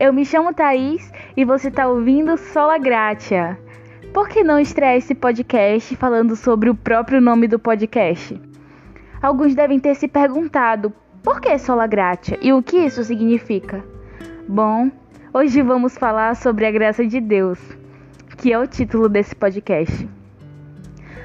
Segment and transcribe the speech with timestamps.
[0.00, 3.58] Eu me chamo Thaís e você está ouvindo Sola Gratia.
[4.14, 8.40] Por que não estrear esse podcast falando sobre o próprio nome do podcast?
[9.20, 10.90] Alguns devem ter se perguntado
[11.22, 13.84] por que Sola Gratia e o que isso significa.
[14.48, 14.90] Bom,
[15.34, 17.58] hoje vamos falar sobre a graça de Deus,
[18.38, 20.08] que é o título desse podcast.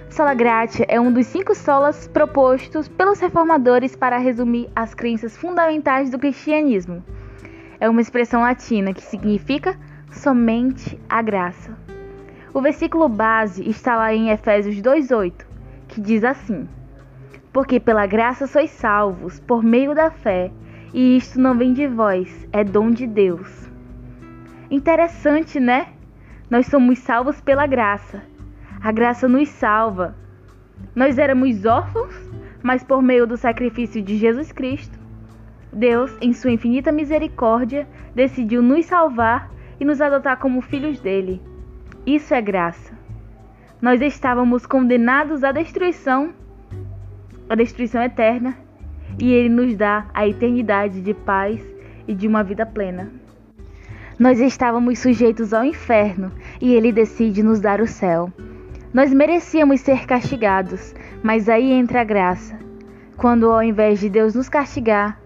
[0.09, 6.09] Sola Gratia é um dos cinco solas propostos pelos reformadores para resumir as crenças fundamentais
[6.09, 7.01] do cristianismo.
[7.79, 9.77] É uma expressão latina que significa
[10.11, 11.77] somente a graça.
[12.53, 15.45] O versículo base está lá em Efésios 2:8,
[15.87, 16.67] que diz assim:
[17.51, 20.51] porque pela graça sois salvos, por meio da fé,
[20.93, 23.69] e isto não vem de vós, é dom de Deus.
[24.69, 25.87] Interessante, né?
[26.49, 28.23] Nós somos salvos pela graça.
[28.81, 30.15] A graça nos salva.
[30.95, 32.15] Nós éramos órfãos,
[32.61, 34.98] mas por meio do sacrifício de Jesus Cristo,
[35.71, 41.41] Deus, em sua infinita misericórdia, decidiu nos salvar e nos adotar como filhos dele.
[42.05, 42.97] Isso é graça.
[43.81, 46.33] Nós estávamos condenados à destruição
[47.49, 48.55] a destruição eterna
[49.17, 51.59] e ele nos dá a eternidade de paz
[52.07, 53.11] e de uma vida plena.
[54.19, 58.31] Nós estávamos sujeitos ao inferno e ele decide nos dar o céu.
[58.93, 62.59] Nós merecíamos ser castigados, mas aí entra a graça.
[63.17, 65.19] Quando ao invés de Deus nos castigar,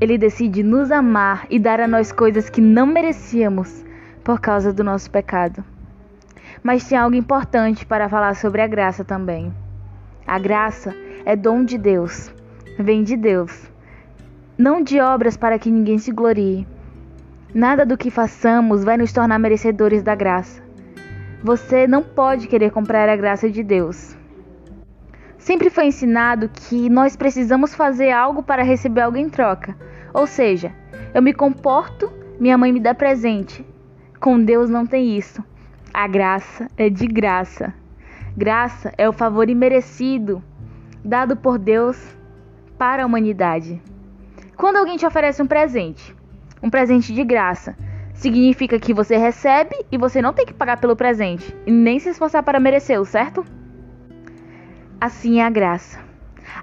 [0.00, 3.84] ele decide nos amar e dar a nós coisas que não merecíamos
[4.22, 5.64] por causa do nosso pecado.
[6.62, 9.52] Mas tem algo importante para falar sobre a graça também.
[10.26, 12.32] A graça é dom de Deus,
[12.78, 13.70] vem de Deus,
[14.56, 16.66] não de obras para que ninguém se glorie.
[17.54, 20.62] Nada do que façamos vai nos tornar merecedores da graça.
[21.42, 24.17] Você não pode querer comprar a graça de Deus.
[25.38, 29.76] Sempre foi ensinado que nós precisamos fazer algo para receber algo em troca.
[30.12, 30.72] Ou seja,
[31.14, 33.64] eu me comporto, minha mãe me dá presente.
[34.20, 35.42] Com Deus não tem isso.
[35.94, 37.72] A graça é de graça.
[38.36, 40.42] Graça é o favor imerecido
[41.04, 41.96] dado por Deus
[42.76, 43.80] para a humanidade.
[44.56, 46.14] Quando alguém te oferece um presente,
[46.62, 47.76] um presente de graça,
[48.12, 52.10] significa que você recebe e você não tem que pagar pelo presente e nem se
[52.10, 53.44] esforçar para merecê-lo, certo?
[55.00, 56.00] Assim é a graça.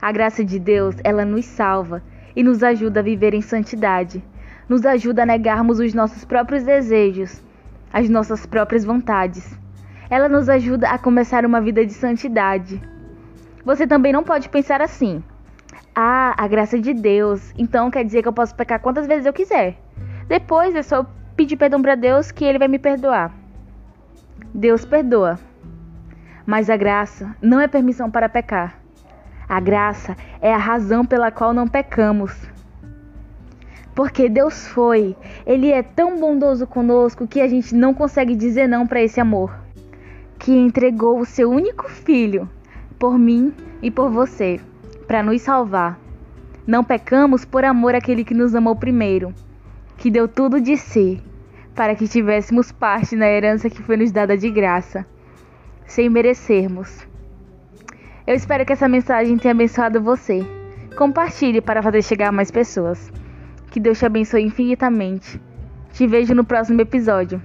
[0.02, 2.04] A graça de Deus, ela nos salva
[2.36, 4.22] e nos ajuda a viver em santidade.
[4.68, 7.42] Nos ajuda a negarmos os nossos próprios desejos,
[7.94, 9.58] as nossas próprias vontades.
[10.10, 12.82] Ela nos ajuda a começar uma vida de santidade.
[13.64, 15.24] Você também não pode pensar assim:
[15.96, 19.32] ah, a graça de Deus, então quer dizer que eu posso pecar quantas vezes eu
[19.32, 19.78] quiser.
[20.28, 21.06] Depois é só
[21.38, 23.34] pedir perdão para Deus que ele vai me perdoar.
[24.54, 25.40] Deus perdoa.
[26.46, 28.80] Mas a graça não é permissão para pecar.
[29.48, 32.32] A graça é a razão pela qual não pecamos.
[33.96, 38.86] Porque Deus foi, Ele é tão bondoso conosco que a gente não consegue dizer não
[38.86, 39.56] para esse amor.
[40.38, 42.50] Que entregou o seu único filho
[43.00, 44.60] por mim e por você,
[45.08, 46.00] para nos salvar.
[46.68, 49.34] Não pecamos por amor àquele que nos amou primeiro,
[49.98, 51.22] que deu tudo de si,
[51.76, 55.06] para que tivéssemos parte na herança que foi nos dada de graça,
[55.86, 57.08] sem merecermos.
[58.28, 60.46] Eu espero que essa mensagem tenha abençoado você.
[60.98, 63.12] Compartilhe para fazer chegar mais pessoas.
[63.70, 65.40] Que Deus te abençoe infinitamente.
[65.92, 67.42] Te vejo no próximo episódio.